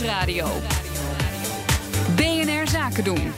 [0.00, 0.46] Nieuwsradio.
[2.16, 3.32] BNR Zaken doen.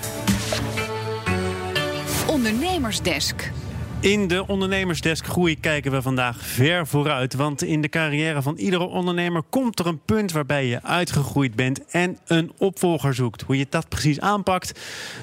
[2.26, 3.52] Ondernemersdesk.
[4.00, 7.34] In de ondernemersdesk groei kijken we vandaag ver vooruit.
[7.34, 11.84] Want in de carrière van iedere ondernemer komt er een punt waarbij je uitgegroeid bent
[11.84, 13.42] en een opvolger zoekt.
[13.42, 14.80] Hoe je dat precies aanpakt,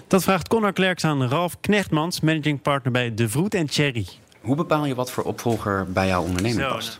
[0.07, 4.07] dat vraagt Connor Klerks aan Ralf Knechtmans, managing partner bij De Vroet en Cherry.
[4.41, 6.99] Hoe bepaal je wat voor opvolger bij jouw onderneming Zo, past?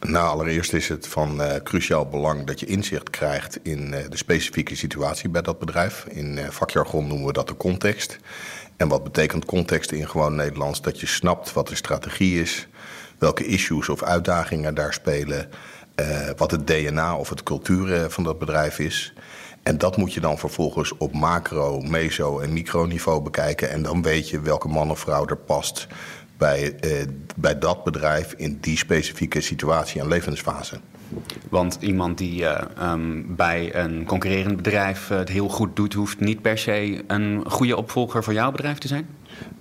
[0.00, 4.16] Nou, allereerst is het van eh, cruciaal belang dat je inzicht krijgt in eh, de
[4.16, 6.06] specifieke situatie bij dat bedrijf.
[6.08, 8.18] In eh, vakjargon noemen we dat de context.
[8.76, 10.80] En wat betekent context in gewoon Nederlands?
[10.80, 12.68] Dat je snapt wat de strategie is,
[13.18, 15.48] welke issues of uitdagingen daar spelen,
[16.36, 19.12] wat het DNA of het cultuur van dat bedrijf is.
[19.62, 23.70] En dat moet je dan vervolgens op macro, meso en microniveau bekijken.
[23.70, 25.86] En dan weet je welke man of vrouw er past
[26.36, 26.90] bij, eh,
[27.36, 30.80] bij dat bedrijf in die specifieke situatie en levensfase.
[31.48, 36.20] Want iemand die eh, ehm, bij een concurrerend bedrijf eh, het heel goed doet, hoeft
[36.20, 39.06] niet per se een goede opvolger voor jouw bedrijf te zijn?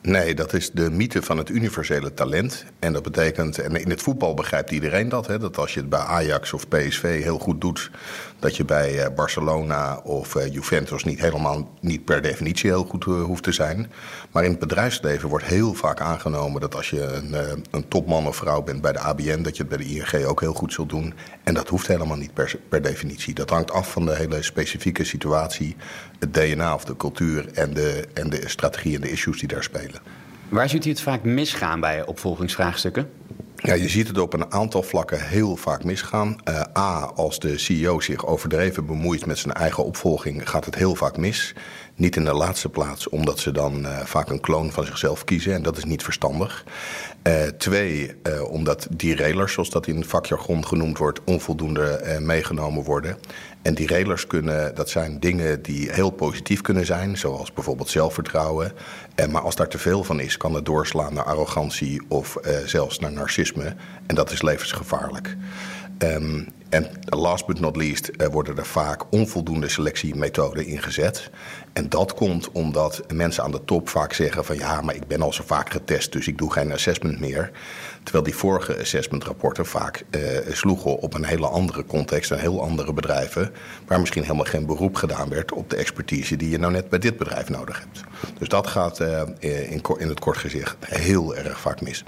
[0.01, 2.65] Nee, dat is de mythe van het universele talent.
[2.79, 5.89] En dat betekent, en in het voetbal begrijpt iedereen dat, hè, dat als je het
[5.89, 7.91] bij Ajax of PSV heel goed doet,
[8.39, 13.05] dat je bij eh, Barcelona of eh, Juventus niet helemaal, niet per definitie heel goed
[13.05, 13.91] eh, hoeft te zijn.
[14.31, 18.35] Maar in het bedrijfsleven wordt heel vaak aangenomen dat als je een, een topman of
[18.35, 20.89] vrouw bent bij de ABN, dat je het bij de ING ook heel goed zult
[20.89, 21.13] doen.
[21.43, 23.33] En dat hoeft helemaal niet per, per definitie.
[23.33, 25.75] Dat hangt af van de hele specifieke situatie,
[26.19, 29.63] het DNA of de cultuur en de, en de strategie en de issues die daar
[30.49, 33.09] Waar ziet u het vaak misgaan bij opvolgingsvraagstukken?
[33.57, 36.35] Ja, je ziet het op een aantal vlakken heel vaak misgaan.
[36.43, 40.95] Eh, A, als de CEO zich overdreven bemoeit met zijn eigen opvolging, gaat het heel
[40.95, 41.53] vaak mis.
[41.95, 45.53] Niet in de laatste plaats, omdat ze dan eh, vaak een kloon van zichzelf kiezen.
[45.53, 46.63] En dat is niet verstandig.
[47.21, 48.15] Eh, twee,
[48.49, 53.17] omdat die railers, zoals dat in vakjargon genoemd wordt, onvoldoende meegenomen worden.
[53.61, 58.71] En die railers kunnen, dat zijn dingen die heel positief kunnen zijn, zoals bijvoorbeeld zelfvertrouwen.
[59.29, 63.11] Maar als daar te veel van is, kan het doorslaan naar arrogantie of zelfs naar
[63.11, 63.44] narcisme.
[64.05, 65.35] En dat is levensgevaarlijk.
[65.97, 71.29] Ehm, en last but not least worden er vaak onvoldoende selectiemethoden ingezet.
[71.73, 75.21] En dat komt omdat mensen aan de top vaak zeggen van ja, maar ik ben
[75.21, 77.51] al zo vaak getest, dus ik doe geen assessment meer.
[78.03, 82.93] Terwijl die vorige assessmentrapporten vaak eh, sloegen op een hele andere context en heel andere
[82.93, 83.51] bedrijven,
[83.87, 86.99] waar misschien helemaal geen beroep gedaan werd op de expertise die je nou net bij
[86.99, 88.03] dit bedrijf nodig hebt.
[88.39, 92.03] Dus dat gaat eh, in, in het kort gezicht heel erg vaak mis.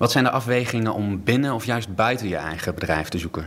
[0.00, 3.44] Wat zijn de afwegingen om binnen of juist buiten je eigen bedrijf te zoeken?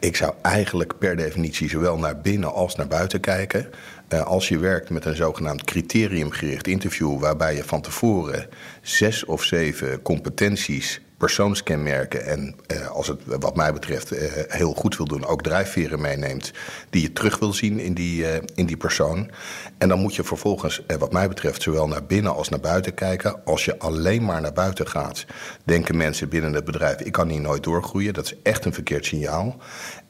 [0.00, 3.70] Ik zou eigenlijk per definitie zowel naar binnen als naar buiten kijken.
[4.08, 8.48] Eh, als je werkt met een zogenaamd criteriumgericht interview, waarbij je van tevoren
[8.82, 14.96] zes of zeven competenties, persoonskenmerken en eh, als het wat mij betreft eh, heel goed
[14.96, 16.52] wil doen, ook drijfveren meeneemt
[16.90, 19.30] die je terug wil zien in die, eh, in die persoon.
[19.78, 23.44] En dan moet je vervolgens, wat mij betreft, zowel naar binnen als naar buiten kijken.
[23.44, 25.24] Als je alleen maar naar buiten gaat,
[25.64, 28.14] denken mensen binnen het bedrijf: ik kan hier nooit doorgroeien.
[28.14, 29.56] Dat is echt een verkeerd signaal.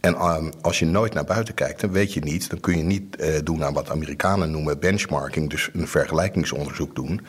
[0.00, 2.82] En ehm, als je nooit naar buiten kijkt, dan weet je niet, dan kun je
[2.82, 7.20] niet eh, doen aan wat Amerikanen noemen benchmarking, dus een vergelijkingsonderzoek doen.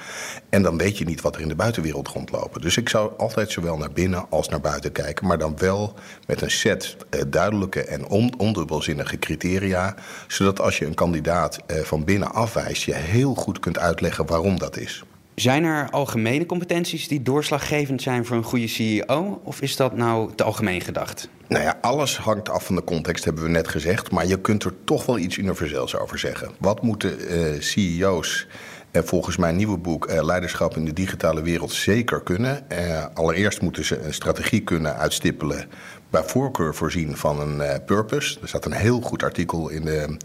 [0.50, 2.62] En dan weet je niet wat er in de buitenwereld rondlopen.
[2.62, 5.94] Dus ik zou altijd zowel naar binnen als naar buiten kijken, maar dan wel
[6.28, 9.96] met een set eh, duidelijke en on ondubbelzinnige criteria,
[10.28, 14.59] zodat als je een kandidaat eh, van binnen afwijst, je heel goed kunt uitleggen waarom
[14.59, 15.03] dat is.
[15.36, 19.42] Zijn er algemene competenties die doorslaggevend zijn voor een goede CEO?
[19.44, 21.30] Of is dat nou te algemeen gedacht?
[21.47, 24.12] Nou ja, alles hangt af van de context, hebben we net gezegd.
[24.12, 26.52] Maar je kunt er toch wel iets universeels over zeggen.
[26.59, 28.47] Wat moeten eh, CEO's
[28.91, 32.70] en volgens mijn nieuwe boek eh, Leiderschap in de digitale wereld zeker kunnen?
[32.70, 35.70] Eh, allereerst moeten ze een strategie kunnen uitstippelen.
[36.09, 38.40] Bij voorkeur voorzien van een eh, purpose.
[38.41, 40.18] Er staat een heel goed artikel in de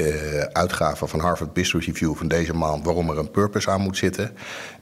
[0.00, 3.96] eh, uitgave van Harvard Business Review van deze maand waarom er een purpose aan moet
[3.96, 4.30] zitten.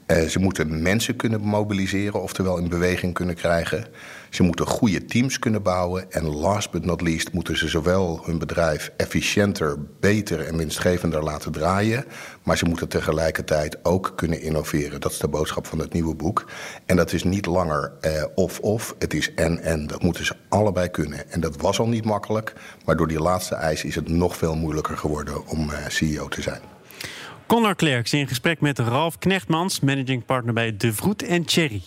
[0.05, 3.85] Eh, ze moeten mensen kunnen mobiliseren, oftewel in beweging kunnen krijgen.
[4.29, 6.11] Ze moeten goede teams kunnen bouwen.
[6.11, 11.51] En last but not least moeten ze zowel hun bedrijf efficiënter, beter en winstgevender laten
[11.51, 12.05] draaien.
[12.43, 15.01] Maar ze moeten tegelijkertijd ook kunnen innoveren.
[15.01, 16.45] Dat is de boodschap van het nieuwe boek.
[16.85, 19.87] En dat is niet langer eh, of-of, het is en-en.
[19.87, 21.31] Dat moeten ze allebei kunnen.
[21.31, 22.53] En dat was al niet makkelijk.
[22.85, 26.41] Maar door die laatste eis is het nog veel moeilijker geworden om eh, CEO te
[26.41, 26.61] zijn.
[27.49, 31.81] Connor Klerks in gesprek met Ralf Knechtmans, managing partner bij De Vroet en Cherry.